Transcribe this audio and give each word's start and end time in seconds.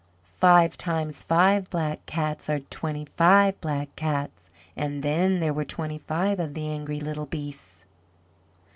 "Five 0.33 0.77
times 0.79 1.21
five 1.21 1.69
Black 1.69 2.03
Cats 2.07 2.49
are 2.49 2.57
twenty 2.57 3.05
five 3.05 3.61
Black 3.61 3.95
Cats." 3.95 4.49
And 4.75 5.03
then 5.03 5.39
there 5.41 5.53
were 5.53 5.63
twenty 5.63 5.99
five 5.99 6.39
of 6.39 6.55
the 6.55 6.67
angry 6.69 6.99
little 6.99 7.27
beasts. 7.27 7.85